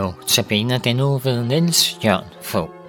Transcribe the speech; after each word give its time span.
Nu 0.00 0.14
tabiner 0.26 0.78
den 0.78 1.00
uge 1.00 1.20
ved 1.24 1.44
Niels 1.44 1.98
Jørn 2.04 2.24
Fogh. 2.42 2.79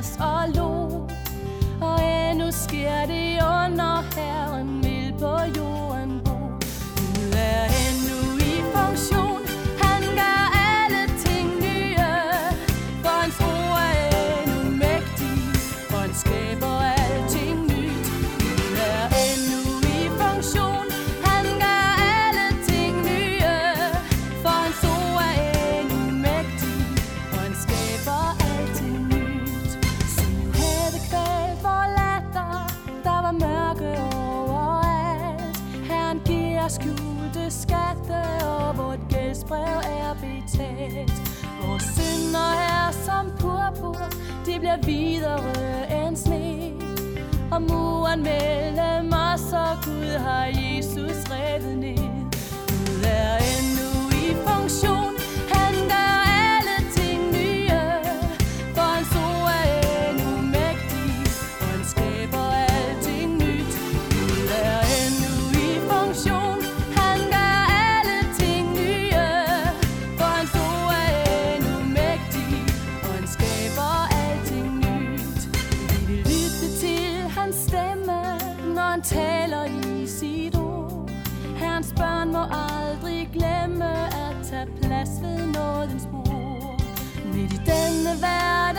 Os 0.00 0.16
og 0.20 0.48
lo. 0.54 0.70
Og 1.80 1.96
endnu 2.30 2.50
sker 2.50 3.06
det 3.06 3.29
skjulte 36.70 37.50
skatte, 37.50 38.20
og 38.44 38.78
vort 38.78 38.98
gældsbrev 39.08 39.78
er 40.00 40.14
betalt. 40.14 41.12
Vores 41.62 41.82
synder 41.82 42.50
er 42.76 42.90
som 43.06 43.26
purpur, 43.40 44.02
de 44.46 44.58
bliver 44.58 44.78
videre 44.84 46.06
end 46.06 46.16
sne. 46.16 46.72
Og 47.52 47.62
muren 47.62 48.22
mellem 48.22 49.12
os 49.12 49.52
og 49.52 49.76
Gud 49.84 50.18
har 50.18 50.44
Jesus 50.44 51.18
reddet 51.30 51.78
ned. 51.78 52.08
Gud 52.68 53.04
er 53.04 53.36
endnu 53.54 53.90
i 54.24 54.28
funktion, 54.46 54.99
denne 88.10 88.18
verdens 88.18 88.69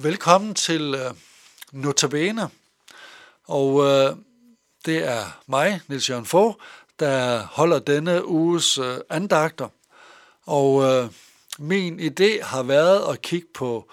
Velkommen 0.00 0.54
til 0.54 0.94
øh, 0.94 1.14
Notabene. 1.72 2.48
Og 3.44 3.84
øh, 3.84 4.16
det 4.86 5.08
er 5.08 5.40
mig, 5.46 5.80
Niels 5.88 6.10
Jørgen 6.10 6.26
Fogh, 6.26 6.54
der 7.00 7.42
holder 7.42 7.78
denne 7.78 8.26
uges 8.26 8.78
øh, 8.78 8.98
andagter. 9.10 9.68
Og 10.46 10.84
øh, 10.84 11.10
min 11.58 12.00
idé 12.00 12.44
har 12.44 12.62
været 12.62 13.12
at 13.12 13.22
kigge 13.22 13.48
på 13.54 13.90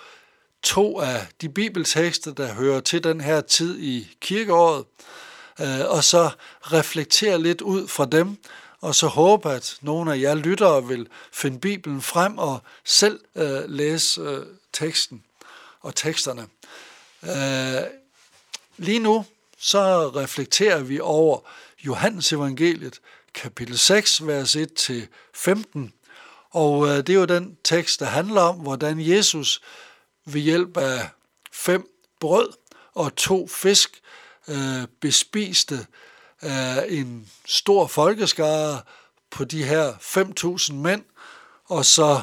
to 0.63 0.99
af 0.99 1.27
de 1.41 1.49
bibeltekster, 1.49 2.33
der 2.33 2.53
hører 2.53 2.79
til 2.79 3.03
den 3.03 3.21
her 3.21 3.41
tid 3.41 3.79
i 3.79 4.17
kirkeåret, 4.21 4.85
øh, 5.61 5.85
og 5.89 6.03
så 6.03 6.29
reflektere 6.61 7.41
lidt 7.41 7.61
ud 7.61 7.87
fra 7.87 8.05
dem, 8.05 8.37
og 8.81 8.95
så 8.95 9.07
håbe, 9.07 9.51
at 9.51 9.77
nogle 9.81 10.13
af 10.13 10.19
jer 10.19 10.35
lyttere 10.35 10.87
vil 10.87 11.07
finde 11.31 11.59
Bibelen 11.59 12.01
frem 12.01 12.37
og 12.37 12.59
selv 12.83 13.19
øh, 13.35 13.69
læse 13.69 14.21
øh, 14.21 14.45
teksten 14.73 15.23
og 15.85 15.95
teksterne. 15.95 16.47
Øh, 17.23 17.83
lige 18.77 18.99
nu 18.99 19.25
så 19.57 20.09
reflekterer 20.09 20.83
vi 20.83 20.99
over 20.99 21.39
Johannes 21.85 22.33
evangeliet, 22.33 22.99
kapitel 23.33 23.77
6, 23.77 24.27
vers 24.27 24.55
1-15. 24.55 25.79
Og 26.49 26.87
øh, 26.87 26.97
det 26.97 27.09
er 27.09 27.13
jo 27.13 27.25
den 27.25 27.57
tekst, 27.63 27.99
der 27.99 28.05
handler 28.05 28.41
om, 28.41 28.55
hvordan 28.55 28.99
Jesus 28.99 29.61
ved 30.25 30.41
hjælp 30.41 30.77
af 30.77 31.09
fem 31.51 31.89
brød 32.19 32.49
og 32.93 33.15
to 33.15 33.47
fisk 33.47 34.01
øh, 34.47 34.87
bespiste 35.01 35.87
øh, 36.43 36.77
en 36.87 37.31
stor 37.45 37.87
folkeskare 37.87 38.81
på 39.29 39.43
de 39.43 39.63
her 39.63 39.93
5.000 39.93 40.73
mænd, 40.73 41.03
og 41.65 41.85
så 41.85 42.21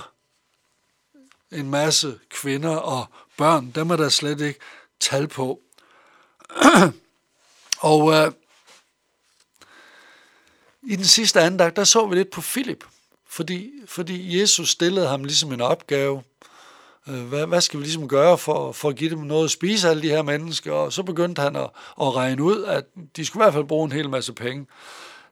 en 1.53 1.70
masse 1.70 2.19
kvinder 2.29 2.76
og 2.76 3.06
børn. 3.37 3.70
Dem 3.75 3.90
er 3.90 3.96
der 3.96 4.08
slet 4.08 4.40
ikke 4.40 4.61
tal 5.00 5.29
på. 5.29 5.61
og 7.93 8.12
øh, 8.12 8.32
i 10.82 10.96
den 10.96 11.05
sidste 11.05 11.40
andagt, 11.40 11.76
der 11.76 11.84
så 11.84 12.06
vi 12.06 12.14
lidt 12.14 12.31
på 12.31 12.40
Filip, 12.40 12.84
fordi, 13.29 13.70
fordi 13.87 14.40
Jesus 14.40 14.70
stillede 14.70 15.08
ham 15.08 15.25
ligesom 15.25 15.52
en 15.52 15.61
opgave. 15.61 16.23
Øh, 17.08 17.23
hvad, 17.25 17.46
hvad 17.46 17.61
skal 17.61 17.79
vi 17.79 17.84
ligesom 17.84 18.08
gøre 18.08 18.38
for, 18.38 18.73
for 18.73 18.88
at 18.88 18.96
give 18.96 19.11
dem 19.11 19.19
noget 19.19 19.44
at 19.44 19.50
spise, 19.50 19.88
alle 19.88 20.02
de 20.02 20.08
her 20.08 20.23
mennesker? 20.23 20.73
Og 20.73 20.93
så 20.93 21.02
begyndte 21.02 21.43
han 21.43 21.56
at, 21.56 21.70
at 22.00 22.17
regne 22.17 22.43
ud, 22.43 22.64
at 22.64 22.84
de 23.17 23.25
skulle 23.25 23.43
i 23.43 23.44
hvert 23.44 23.55
fald 23.55 23.64
bruge 23.64 23.84
en 23.84 23.93
hel 23.93 24.08
masse 24.08 24.32
penge. 24.32 24.67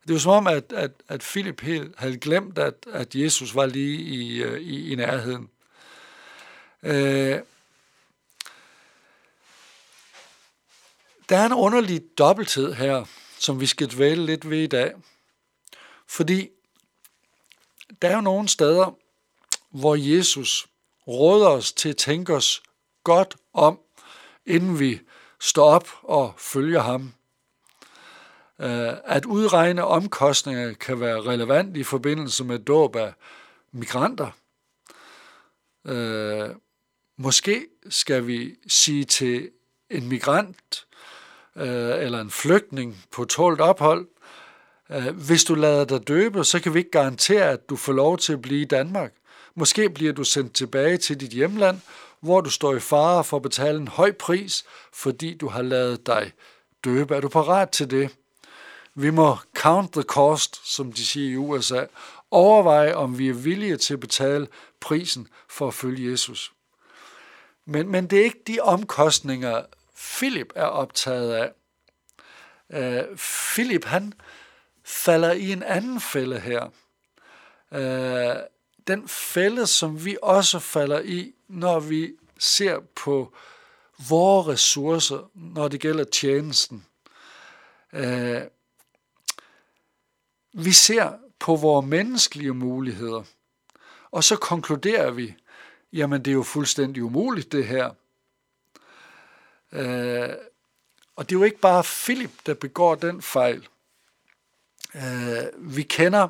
Det 0.06 0.12
var 0.12 0.19
som 0.19 0.32
om, 0.32 0.47
at, 0.47 0.73
at, 0.73 0.91
at 1.08 1.20
Philip 1.20 1.61
helt 1.61 1.94
havde 1.99 2.17
glemt, 2.17 2.58
at, 2.58 2.75
at 2.93 3.14
Jesus 3.14 3.55
var 3.55 3.67
lige 3.67 4.00
i, 4.00 4.43
øh, 4.43 4.61
i, 4.61 4.93
i 4.93 4.94
nærheden. 4.94 5.49
Øh, 6.82 7.38
der 11.31 11.37
er 11.37 11.47
en 11.47 11.53
underlig 11.53 12.03
dobbelthed 12.19 12.75
her, 12.75 13.05
som 13.38 13.61
vi 13.61 13.67
skal 13.67 13.91
dvæle 13.91 14.27
lidt 14.27 14.50
ved 14.50 14.59
i 14.59 14.67
dag. 14.67 14.94
Fordi 16.06 16.49
der 18.03 18.09
er 18.09 18.15
jo 18.15 18.21
nogle 18.21 18.49
steder, 18.49 18.97
hvor 19.71 19.94
Jesus 19.94 20.69
råder 21.09 21.49
os 21.49 21.73
til 21.73 21.88
at 21.88 21.97
tænke 21.97 22.35
os 22.35 22.62
godt 23.05 23.37
om, 23.53 23.81
inden 24.47 24.81
vi 24.81 25.00
står 25.41 25.65
op 25.65 25.88
og 26.03 26.35
følger 26.38 26.81
ham. 26.81 27.15
Øh, 28.59 28.93
at 29.05 29.25
udregne 29.25 29.85
omkostninger 29.85 30.73
kan 30.73 31.00
være 31.00 31.23
relevant 31.23 31.76
i 31.76 31.83
forbindelse 31.83 32.44
med 32.44 32.59
dåb 32.59 32.97
af 32.97 33.12
migranter. 33.73 34.31
Øh, 35.85 36.50
måske 37.17 37.67
skal 37.88 38.26
vi 38.26 38.56
sige 38.69 39.05
til 39.05 39.50
en 39.91 40.09
migrant 40.09 40.87
øh, 41.56 42.05
eller 42.05 42.20
en 42.20 42.31
flygtning 42.31 43.05
på 43.12 43.25
tålt 43.25 43.61
ophold, 43.61 44.08
øh, 44.91 45.17
hvis 45.17 45.44
du 45.44 45.55
lader 45.55 45.85
dig 45.85 46.08
døbe, 46.08 46.44
så 46.44 46.61
kan 46.61 46.75
vi 46.75 46.79
ikke 46.79 46.91
garantere, 46.91 47.50
at 47.50 47.70
du 47.70 47.76
får 47.76 47.93
lov 47.93 48.19
til 48.19 48.32
at 48.32 48.43
blive 48.43 48.61
i 48.61 48.64
Danmark. 48.64 49.12
Måske 49.55 49.91
bliver 49.91 50.12
du 50.12 50.25
sendt 50.25 50.55
tilbage 50.55 50.97
til 50.97 51.20
dit 51.20 51.31
hjemland, 51.31 51.81
hvor 52.20 52.41
du 52.41 52.50
står 52.50 52.75
i 52.75 52.81
fare 52.81 53.25
for 53.25 53.37
at 53.37 53.43
betale 53.43 53.79
en 53.79 53.88
høj 53.88 54.12
pris, 54.12 54.64
fordi 54.93 55.35
du 55.35 55.49
har 55.49 55.62
lavet 55.62 56.06
dig 56.06 56.32
døbe. 56.85 57.17
Er 57.17 57.20
du 57.20 57.29
parat 57.29 57.70
til 57.70 57.91
det? 57.91 58.17
Vi 58.94 59.11
må 59.11 59.37
count 59.55 59.93
the 59.93 60.02
cost, 60.02 60.75
som 60.75 60.93
de 60.93 61.06
siger 61.06 61.32
i 61.32 61.37
USA. 61.37 61.85
Overveje, 62.31 62.94
om 62.94 63.19
vi 63.19 63.29
er 63.29 63.35
villige 63.35 63.76
til 63.76 63.94
at 63.94 64.00
betale 64.00 64.49
prisen 64.81 65.29
for 65.49 65.69
at 65.69 65.75
følge 65.75 66.11
Jesus. 66.11 66.52
Men, 67.67 67.88
men 67.88 68.06
det 68.06 68.20
er 68.20 68.25
ikke 68.25 68.43
de 68.47 68.58
omkostninger, 68.61 69.62
Philip 70.00 70.52
er 70.56 70.64
optaget 70.64 71.32
af. 71.32 71.52
Uh, 72.69 73.17
Philip, 73.55 73.85
han 73.85 74.12
falder 74.85 75.32
i 75.32 75.52
en 75.52 75.62
anden 75.62 76.00
fælde 76.00 76.41
her. 76.41 76.70
Uh, 77.70 78.43
den 78.87 79.08
fælde, 79.08 79.67
som 79.67 80.05
vi 80.05 80.17
også 80.23 80.58
falder 80.58 81.00
i, 81.00 81.35
når 81.49 81.81
vi 81.81 82.12
ser 82.38 82.81
på 82.94 83.35
vores 84.08 84.49
ressourcer, 84.49 85.31
når 85.35 85.69
det 85.69 85.81
gælder 85.81 86.05
tjenesten. 86.05 86.87
Uh, 87.93 88.43
vi 90.52 90.73
ser 90.73 91.12
på 91.38 91.56
vores 91.56 91.87
menneskelige 91.87 92.55
muligheder, 92.55 93.23
og 94.11 94.25
så 94.25 94.37
konkluderer 94.37 95.11
vi, 95.11 95.35
jamen 95.93 96.25
det 96.25 96.31
er 96.31 96.35
jo 96.35 96.43
fuldstændig 96.43 97.02
umuligt 97.02 97.52
det 97.52 97.67
her. 97.67 97.91
Øh, 99.72 100.28
og 101.17 101.28
det 101.28 101.34
er 101.34 101.38
jo 101.38 101.44
ikke 101.44 101.58
bare 101.58 101.84
Philip, 101.84 102.31
der 102.46 102.55
begår 102.55 102.94
den 102.94 103.22
fejl. 103.22 103.69
Øh, 104.94 105.44
vi 105.56 105.82
kender 105.82 106.28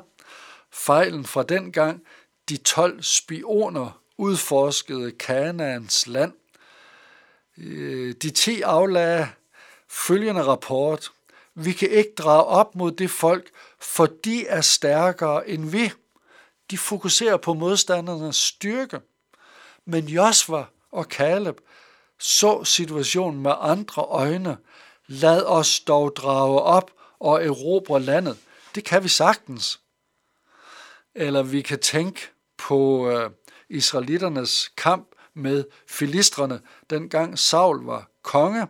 fejlen 0.71 1.25
fra 1.25 1.43
den 1.43 1.71
gang, 1.71 2.03
de 2.49 2.57
12 2.57 3.03
spioner 3.03 4.01
udforskede 4.17 5.11
Kanaans 5.11 6.07
land. 6.07 6.33
Øh, 7.57 8.15
de 8.21 8.29
10 8.29 8.61
aflagde 8.61 9.29
følgende 9.89 10.43
rapport. 10.43 11.11
Vi 11.55 11.71
kan 11.71 11.89
ikke 11.89 12.13
drage 12.17 12.43
op 12.43 12.75
mod 12.75 12.91
det 12.91 13.11
folk, 13.11 13.49
for 13.79 14.05
de 14.05 14.47
er 14.47 14.61
stærkere 14.61 15.49
end 15.49 15.69
vi. 15.69 15.91
De 16.71 16.77
fokuserer 16.77 17.37
på 17.37 17.53
modstandernes 17.53 18.35
styrke. 18.35 18.99
Men 19.85 20.05
Josva 20.05 20.65
og 20.91 21.03
Caleb 21.03 21.57
så 22.21 22.63
situationen 22.63 23.41
med 23.41 23.53
andre 23.59 24.01
øjne. 24.01 24.57
Lad 25.07 25.43
os 25.43 25.79
dog 25.79 26.15
drage 26.15 26.61
op 26.61 26.91
og 27.19 27.45
erobre 27.45 27.99
landet. 27.99 28.37
Det 28.75 28.83
kan 28.83 29.03
vi 29.03 29.09
sagtens. 29.09 29.79
Eller 31.15 31.43
vi 31.43 31.61
kan 31.61 31.79
tænke 31.79 32.21
på 32.57 33.09
øh, 33.09 33.29
israeliternes 33.69 34.71
kamp 34.77 35.07
med 35.33 35.63
filistrene, 35.87 36.61
dengang 36.89 37.39
Saul 37.39 37.85
var 37.85 38.09
konge. 38.23 38.67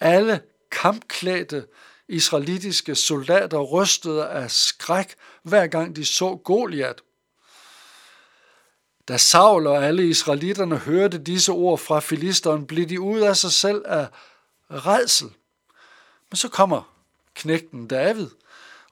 Alle 0.00 0.40
kampklædte 0.70 1.66
israelitiske 2.08 2.94
soldater 2.94 3.58
rystede 3.58 4.28
af 4.28 4.50
skræk, 4.50 5.14
hver 5.42 5.66
gang 5.66 5.96
de 5.96 6.04
så 6.04 6.36
Goliat. 6.44 7.02
Da 9.08 9.16
Saul 9.16 9.66
og 9.66 9.84
alle 9.84 10.08
israelitterne 10.08 10.76
hørte 10.76 11.18
disse 11.18 11.52
ord 11.52 11.78
fra 11.78 12.00
filisteren, 12.00 12.66
blev 12.66 12.86
de 12.86 13.00
ud 13.00 13.20
af 13.20 13.36
sig 13.36 13.52
selv 13.52 13.82
af 13.86 14.08
redsel. 14.70 15.30
Men 16.30 16.36
så 16.36 16.48
kommer 16.48 16.92
knægten 17.34 17.88
David, 17.88 18.28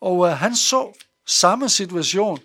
og 0.00 0.26
øh, 0.26 0.32
han 0.32 0.56
så 0.56 0.92
samme 1.26 1.68
situation 1.68 2.40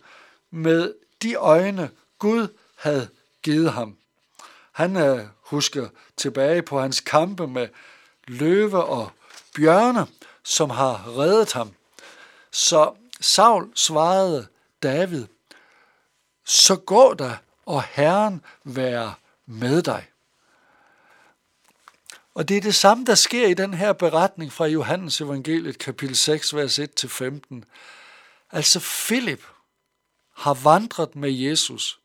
med 0.52 0.94
de 1.22 1.36
øjne, 1.36 1.90
Gud 2.20 2.48
havde 2.76 3.10
givet 3.44 3.72
ham. 3.72 3.98
Han 4.72 4.98
øh, 4.98 5.26
husker 5.42 5.90
tilbage 6.18 6.62
på 6.62 6.80
hans 6.80 7.00
kampe 7.00 7.48
med 7.48 7.68
løve 8.28 8.84
og 8.84 9.12
bjørne, 9.56 10.08
som 10.44 10.70
har 10.70 11.18
reddet 11.18 11.54
ham. 11.54 11.74
Så 12.52 12.94
Saul 13.22 13.72
svarede 13.76 14.48
David, 14.84 15.26
så 16.46 16.76
gå 16.76 17.14
der, 17.14 17.36
og 17.70 17.84
Herren 17.84 18.42
være 18.64 19.14
med 19.46 19.82
dig. 19.82 20.08
Og 22.34 22.50
det 22.50 22.58
er 22.58 22.62
det 22.62 22.76
samme, 22.76 23.06
der 23.06 23.16
sker 23.16 23.48
i 23.48 23.54
den 23.54 23.74
her 23.74 23.94
beretning 23.94 24.54
fra 24.54 24.66
Johannes 24.66 25.22
evangeliet, 25.22 25.78
kapitel 25.78 26.16
6, 26.16 26.56
vers 26.56 26.80
1-15. 26.80 27.62
Altså 28.52 28.80
Philip 29.08 29.44
har 30.36 30.54
vandret 30.54 31.16
med 31.16 31.32
Jesus 31.32 32.00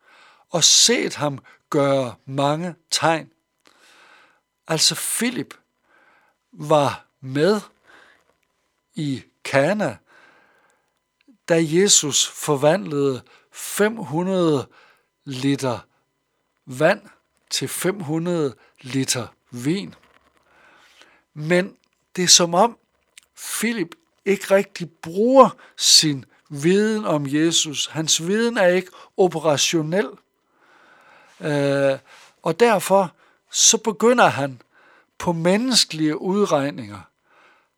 og 0.50 0.64
set 0.64 1.14
ham 1.14 1.38
gøre 1.70 2.14
mange 2.24 2.74
tegn. 2.90 3.30
Altså 4.68 4.94
Philip 5.18 5.54
var 6.52 7.06
med 7.20 7.60
i 8.94 9.22
Kana, 9.44 9.96
da 11.48 11.58
Jesus 11.60 12.28
forvandlede 12.28 13.22
500 13.52 14.66
liter 15.24 15.78
vand 16.66 17.00
til 17.50 17.68
500 17.68 18.54
liter 18.80 19.26
vin. 19.50 19.94
Men 21.34 21.76
det 22.16 22.24
er 22.24 22.28
som 22.28 22.54
om 22.54 22.78
Philip 23.36 23.94
ikke 24.24 24.54
rigtig 24.54 24.90
bruger 24.90 25.56
sin 25.76 26.24
viden 26.48 27.04
om 27.04 27.26
Jesus. 27.26 27.86
Hans 27.86 28.26
viden 28.26 28.56
er 28.56 28.66
ikke 28.66 28.90
operationel. 29.16 30.08
Øh, 31.40 31.98
og 32.42 32.60
derfor 32.60 33.14
så 33.50 33.78
begynder 33.78 34.26
han 34.26 34.62
på 35.18 35.32
menneskelige 35.32 36.20
udregninger. 36.20 37.00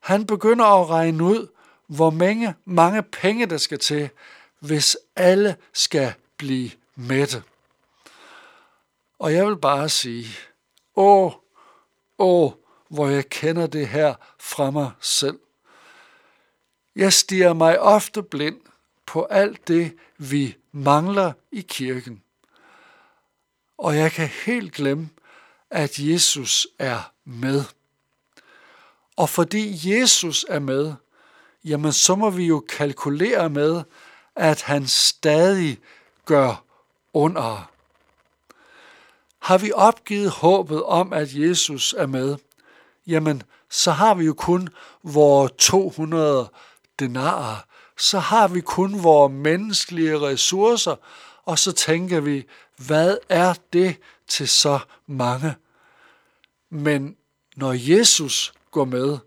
Han 0.00 0.26
begynder 0.26 0.64
at 0.64 0.90
regne 0.90 1.24
ud, 1.24 1.46
hvor 1.86 2.10
mange, 2.10 2.54
mange 2.64 3.02
penge 3.02 3.46
der 3.46 3.56
skal 3.56 3.78
til, 3.78 4.10
hvis 4.60 4.96
alle 5.16 5.56
skal 5.72 6.12
blive 6.36 6.70
mætte. 6.96 7.42
Og 9.18 9.32
jeg 9.32 9.46
vil 9.46 9.56
bare 9.56 9.88
sige, 9.88 10.26
åh, 10.96 11.32
åh, 12.18 12.52
hvor 12.88 13.08
jeg 13.08 13.28
kender 13.28 13.66
det 13.66 13.88
her 13.88 14.14
fra 14.38 14.70
mig 14.70 14.90
selv. 15.00 15.38
Jeg 16.96 17.12
stiger 17.12 17.52
mig 17.52 17.80
ofte 17.80 18.22
blind 18.22 18.60
på 19.06 19.24
alt 19.24 19.68
det, 19.68 19.96
vi 20.18 20.56
mangler 20.72 21.32
i 21.52 21.60
kirken. 21.60 22.22
Og 23.78 23.96
jeg 23.96 24.12
kan 24.12 24.28
helt 24.28 24.72
glemme, 24.72 25.08
at 25.70 25.98
Jesus 25.98 26.66
er 26.78 27.12
med. 27.24 27.64
Og 29.16 29.28
fordi 29.28 29.90
Jesus 29.90 30.46
er 30.48 30.58
med, 30.58 30.94
jamen 31.64 31.92
så 31.92 32.14
må 32.14 32.30
vi 32.30 32.46
jo 32.46 32.64
kalkulere 32.68 33.50
med, 33.50 33.82
at 34.34 34.62
han 34.62 34.86
stadig 34.86 35.78
gør 36.24 36.65
under. 37.16 37.70
Har 39.38 39.58
vi 39.58 39.72
opgivet 39.74 40.30
håbet 40.30 40.82
om, 40.82 41.12
at 41.12 41.34
Jesus 41.34 41.94
er 41.98 42.06
med, 42.06 42.36
jamen 43.06 43.42
så 43.70 43.90
har 43.90 44.14
vi 44.14 44.24
jo 44.24 44.34
kun 44.34 44.68
vores 45.02 45.52
200 45.58 46.50
denarer. 46.98 47.56
Så 47.98 48.18
har 48.18 48.48
vi 48.48 48.60
kun 48.60 49.02
vores 49.02 49.32
menneskelige 49.32 50.20
ressourcer, 50.20 50.96
og 51.44 51.58
så 51.58 51.72
tænker 51.72 52.20
vi, 52.20 52.46
hvad 52.76 53.18
er 53.28 53.54
det 53.72 53.96
til 54.28 54.48
så 54.48 54.78
mange? 55.06 55.54
Men 56.70 57.16
når 57.56 57.72
Jesus 57.72 58.52
går 58.70 58.84
med, 58.84 59.18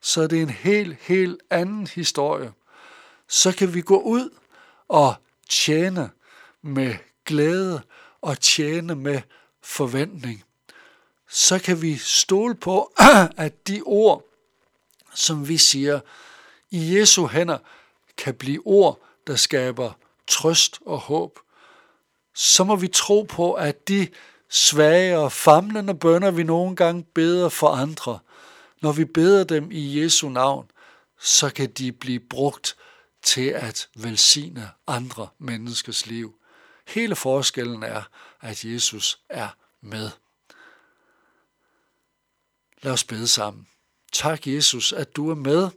så 0.00 0.22
er 0.22 0.26
det 0.26 0.42
en 0.42 0.50
helt, 0.50 0.96
helt 1.00 1.40
anden 1.50 1.86
historie. 1.86 2.52
Så 3.28 3.52
kan 3.52 3.74
vi 3.74 3.80
gå 3.80 4.00
ud 4.00 4.30
og 4.88 5.14
tjene 5.48 6.10
med 6.62 6.94
glæde 7.24 7.82
og 8.20 8.40
tjene 8.40 8.94
med 8.94 9.20
forventning. 9.62 10.44
Så 11.28 11.58
kan 11.58 11.82
vi 11.82 11.96
stole 11.96 12.54
på, 12.54 12.92
at 13.36 13.68
de 13.68 13.82
ord, 13.84 14.24
som 15.14 15.48
vi 15.48 15.58
siger 15.58 16.00
i 16.70 16.98
Jesu 16.98 17.26
hænder, 17.26 17.58
kan 18.16 18.34
blive 18.34 18.62
ord, 18.64 19.00
der 19.26 19.36
skaber 19.36 19.92
trøst 20.26 20.78
og 20.86 20.98
håb. 20.98 21.38
Så 22.34 22.64
må 22.64 22.76
vi 22.76 22.88
tro 22.88 23.22
på, 23.22 23.52
at 23.52 23.88
de 23.88 24.08
svage 24.48 25.18
og 25.18 25.32
famlende 25.32 25.94
bønder, 25.94 26.30
vi 26.30 26.42
nogle 26.42 26.76
gange 26.76 27.04
beder 27.14 27.48
for 27.48 27.68
andre, 27.68 28.18
når 28.82 28.92
vi 28.92 29.04
beder 29.04 29.44
dem 29.44 29.70
i 29.70 30.02
Jesu 30.02 30.28
navn, 30.28 30.70
så 31.20 31.50
kan 31.50 31.70
de 31.70 31.92
blive 31.92 32.20
brugt 32.20 32.76
til 33.22 33.46
at 33.48 33.88
velsigne 33.94 34.70
andre 34.86 35.28
menneskers 35.38 36.06
liv. 36.06 36.39
Hele 36.90 37.16
forskellen 37.16 37.82
er, 37.82 38.02
at 38.40 38.64
Jesus 38.64 39.20
er 39.28 39.48
med. 39.80 40.10
Lad 42.82 42.92
os 42.92 43.04
bede 43.04 43.28
sammen. 43.28 43.68
Tak 44.12 44.46
Jesus, 44.46 44.92
at 44.92 45.16
du 45.16 45.30
er 45.30 45.34
med, 45.34 45.70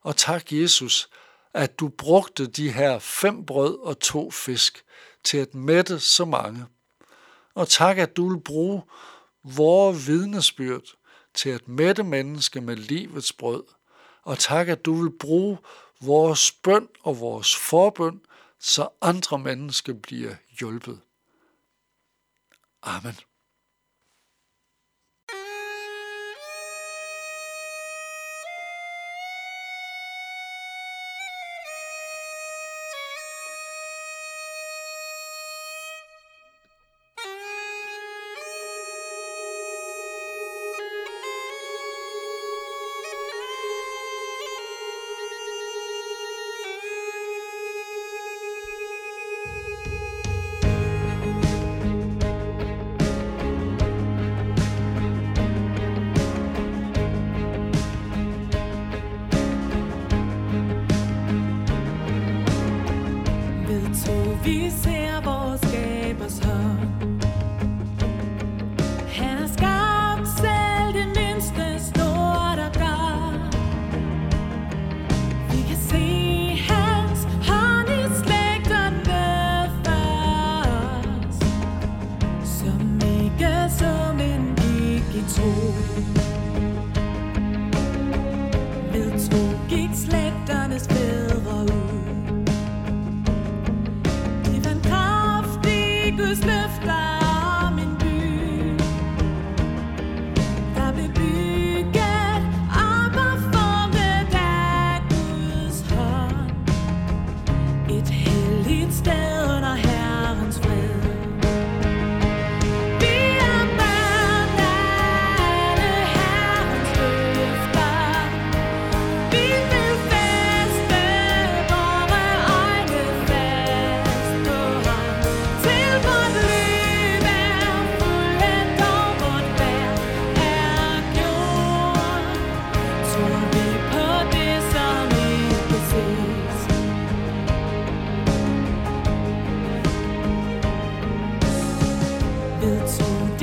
og 0.00 0.16
tak 0.16 0.52
Jesus, 0.52 1.08
at 1.54 1.80
du 1.80 1.88
brugte 1.88 2.46
de 2.46 2.72
her 2.72 2.98
fem 2.98 3.46
brød 3.46 3.78
og 3.78 3.98
to 3.98 4.30
fisk 4.30 4.84
til 5.24 5.38
at 5.38 5.54
mætte 5.54 6.00
så 6.00 6.24
mange. 6.24 6.66
Og 7.54 7.68
tak, 7.68 7.98
at 7.98 8.16
du 8.16 8.28
vil 8.28 8.40
bruge 8.40 8.82
vores 9.44 10.06
vidnesbyrd 10.06 10.84
til 11.34 11.50
at 11.50 11.68
mætte 11.68 12.02
mennesker 12.02 12.60
med 12.60 12.76
livets 12.76 13.32
brød. 13.32 13.64
Og 14.22 14.38
tak, 14.38 14.68
at 14.68 14.84
du 14.84 15.02
vil 15.02 15.10
bruge 15.18 15.58
vores 16.00 16.52
bøn 16.52 16.88
og 17.02 17.20
vores 17.20 17.56
forbøn, 17.56 18.20
så 18.60 18.88
andre 19.00 19.38
mennesker 19.38 19.92
bliver 19.92 20.34
hjulpet. 20.58 21.00
Amen. 22.82 23.14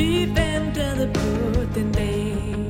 Tro, 0.03 0.09
de 0.09 0.25
ventede 0.25 1.09
på 1.13 1.61
den 1.75 1.91
dag 1.91 2.63